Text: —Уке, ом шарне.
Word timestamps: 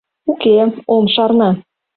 —Уке, 0.31 0.53
ом 0.95 1.05
шарне. 1.13 1.49